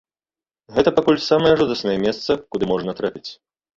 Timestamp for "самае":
1.27-1.51